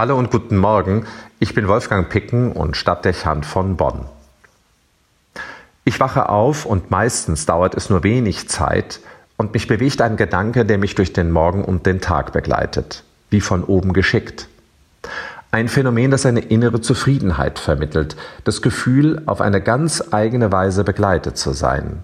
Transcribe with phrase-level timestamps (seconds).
[0.00, 1.04] Hallo und guten Morgen,
[1.40, 4.06] ich bin Wolfgang Picken und Stadtdechant von Bonn.
[5.84, 9.00] Ich wache auf und meistens dauert es nur wenig Zeit
[9.36, 13.42] und mich bewegt ein Gedanke, der mich durch den Morgen und den Tag begleitet, wie
[13.42, 14.48] von oben geschickt.
[15.50, 21.36] Ein Phänomen, das eine innere Zufriedenheit vermittelt, das Gefühl, auf eine ganz eigene Weise begleitet
[21.36, 22.02] zu sein.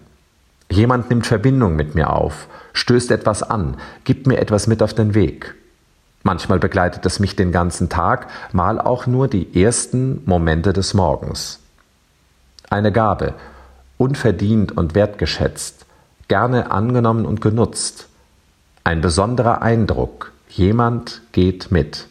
[0.69, 5.15] Jemand nimmt Verbindung mit mir auf, stößt etwas an, gibt mir etwas mit auf den
[5.15, 5.55] Weg.
[6.27, 11.61] Manchmal begleitet es mich den ganzen Tag, mal auch nur die ersten Momente des Morgens.
[12.69, 13.34] Eine Gabe,
[13.97, 15.87] unverdient und wertgeschätzt,
[16.27, 18.09] gerne angenommen und genutzt.
[18.83, 22.09] Ein besonderer Eindruck, jemand geht mit.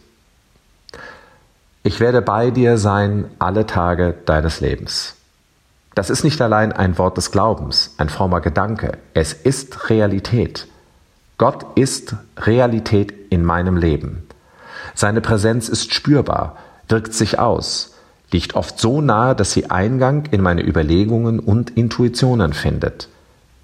[1.84, 5.18] Ich werde bei dir sein alle Tage deines Lebens.
[5.94, 10.70] Das ist nicht allein ein Wort des Glaubens, ein frommer Gedanke, es ist Realität.
[11.38, 14.28] Gott ist Realität in meinem Leben.
[14.94, 16.58] Seine Präsenz ist spürbar,
[16.88, 17.96] wirkt sich aus,
[18.32, 23.10] liegt oft so nahe, dass sie Eingang in meine Überlegungen und Intuitionen findet.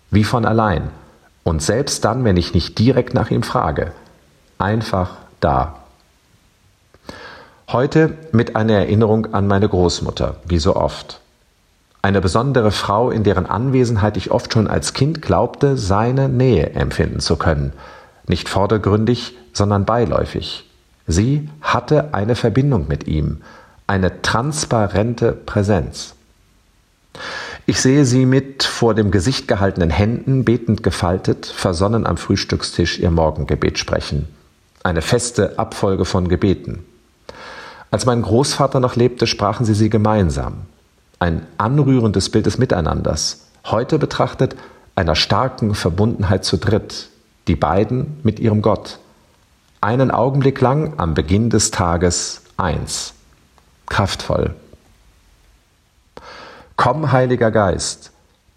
[0.09, 0.89] Wie von allein.
[1.43, 3.93] Und selbst dann, wenn ich nicht direkt nach ihm frage.
[4.57, 5.75] Einfach da.
[7.71, 11.21] Heute mit einer Erinnerung an meine Großmutter, wie so oft.
[12.01, 17.19] Eine besondere Frau, in deren Anwesenheit ich oft schon als Kind glaubte, seine Nähe empfinden
[17.19, 17.73] zu können.
[18.27, 20.69] Nicht vordergründig, sondern beiläufig.
[21.07, 23.41] Sie hatte eine Verbindung mit ihm,
[23.87, 26.15] eine transparente Präsenz.
[27.65, 33.11] Ich sehe sie mit vor dem Gesicht gehaltenen Händen, betend gefaltet, versonnen am Frühstückstisch ihr
[33.11, 34.27] Morgengebet sprechen.
[34.83, 36.85] Eine feste Abfolge von Gebeten.
[37.91, 40.65] Als mein Großvater noch lebte, sprachen sie sie gemeinsam
[41.21, 43.45] ein anrührendes Bild des Miteinanders.
[43.65, 44.55] Heute betrachtet
[44.95, 47.09] einer starken Verbundenheit zu dritt,
[47.47, 48.97] die beiden mit ihrem Gott.
[49.81, 53.13] Einen Augenblick lang am Beginn des Tages eins.
[53.87, 54.55] Kraftvoll.
[56.77, 58.11] Komm, Heiliger Geist,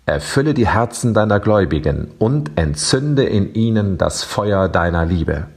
[0.06, 5.48] erfülle die Herzen deiner Gläubigen und entzünde in ihnen das Feuer deiner Liebe.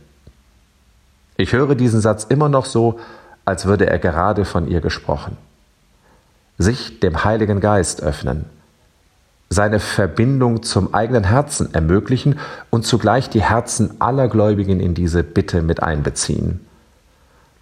[1.35, 2.99] Ich höre diesen Satz immer noch so,
[3.45, 5.37] als würde er gerade von ihr gesprochen
[6.57, 8.45] sich dem Heiligen Geist öffnen,
[9.49, 15.61] seine Verbindung zum eigenen Herzen ermöglichen und zugleich die Herzen aller Gläubigen in diese Bitte
[15.61, 16.61] mit einbeziehen.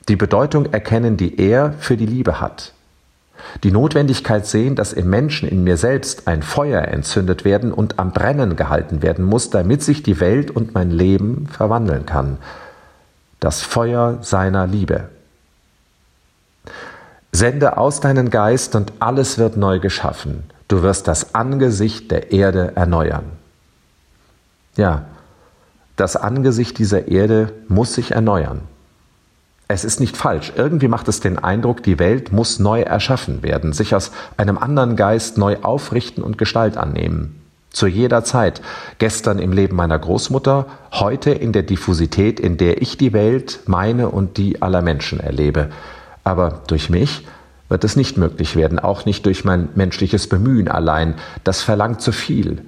[0.07, 2.73] Die Bedeutung erkennen, die er für die Liebe hat.
[3.63, 8.12] Die Notwendigkeit sehen, dass im Menschen, in mir selbst, ein Feuer entzündet werden und am
[8.12, 12.38] Brennen gehalten werden muss, damit sich die Welt und mein Leben verwandeln kann.
[13.40, 15.09] Das Feuer seiner Liebe.
[17.31, 20.44] Sende aus deinen Geist und alles wird neu geschaffen.
[20.68, 23.26] Du wirst das Angesicht der Erde erneuern.
[24.76, 25.06] Ja,
[25.96, 28.62] das Angesicht dieser Erde muss sich erneuern.
[29.68, 30.53] Es ist nicht falsch.
[30.56, 34.96] Irgendwie macht es den Eindruck, die Welt muss neu erschaffen werden, sich aus einem anderen
[34.96, 37.42] Geist neu aufrichten und Gestalt annehmen.
[37.72, 38.62] Zu jeder Zeit.
[39.00, 44.09] Gestern im Leben meiner Großmutter, heute in der Diffusität, in der ich die Welt, meine
[44.09, 45.70] und die aller Menschen erlebe.
[46.24, 47.26] Aber durch mich
[47.70, 51.16] wird es nicht möglich werden, auch nicht durch mein menschliches Bemühen allein.
[51.44, 52.62] Das verlangt zu viel.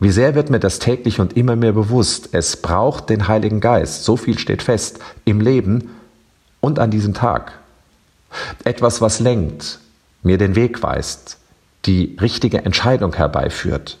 [0.00, 4.04] Wie sehr wird mir das täglich und immer mehr bewusst, es braucht den Heiligen Geist,
[4.04, 5.90] so viel steht fest, im Leben
[6.60, 7.52] und an diesem Tag.
[8.64, 9.80] Etwas, was lenkt,
[10.22, 11.38] mir den Weg weist,
[11.86, 13.98] die richtige Entscheidung herbeiführt.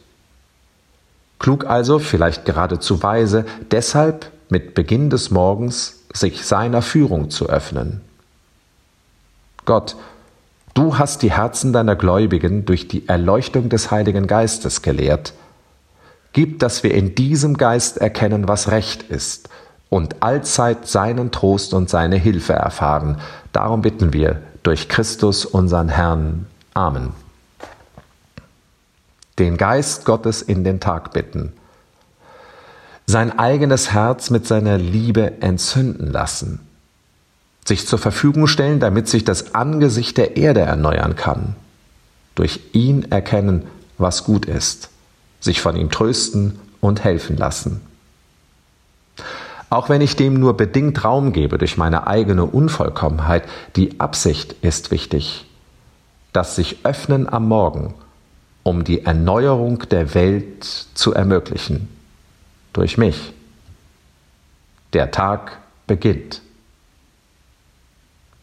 [1.38, 8.00] Klug also, vielleicht geradezu weise, deshalb mit Beginn des Morgens sich seiner Führung zu öffnen.
[9.64, 9.96] Gott,
[10.78, 15.34] du hast die Herzen deiner Gläubigen durch die Erleuchtung des Heiligen Geistes gelehrt.
[16.32, 19.48] Gib, dass wir in diesem Geist erkennen, was recht ist
[19.88, 23.20] und allzeit seinen Trost und seine Hilfe erfahren.
[23.52, 26.46] Darum bitten wir durch Christus unseren Herrn.
[26.74, 27.12] Amen.
[29.40, 31.54] Den Geist Gottes in den Tag bitten.
[33.04, 36.67] Sein eigenes Herz mit seiner Liebe entzünden lassen
[37.68, 41.54] sich zur Verfügung stellen, damit sich das Angesicht der Erde erneuern kann.
[42.34, 43.64] Durch ihn erkennen,
[43.98, 44.90] was gut ist,
[45.38, 47.80] sich von ihm trösten und helfen lassen.
[49.70, 53.44] Auch wenn ich dem nur bedingt Raum gebe durch meine eigene Unvollkommenheit,
[53.76, 55.44] die Absicht ist wichtig.
[56.32, 57.94] Das sich öffnen am Morgen,
[58.62, 61.88] um die Erneuerung der Welt zu ermöglichen.
[62.72, 63.32] Durch mich.
[64.94, 66.40] Der Tag beginnt.